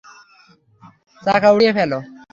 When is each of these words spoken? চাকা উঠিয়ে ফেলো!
চাকা 1.23 1.49
উঠিয়ে 1.55 1.71
ফেলো! 1.77 1.99